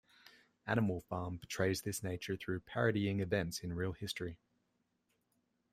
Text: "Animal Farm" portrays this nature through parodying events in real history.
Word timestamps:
"Animal 0.65 1.01
Farm" 1.01 1.37
portrays 1.37 1.83
this 1.83 2.01
nature 2.01 2.35
through 2.35 2.61
parodying 2.61 3.19
events 3.19 3.59
in 3.59 3.71
real 3.71 3.91
history. 3.93 4.39